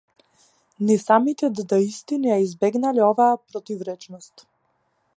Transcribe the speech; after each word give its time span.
Ни 0.89 0.95
самите 1.01 1.49
дадаисти 1.59 2.19
не 2.25 2.31
ја 2.33 2.39
избегнале 2.47 3.07
оваа 3.11 3.31
противречност. 3.53 4.49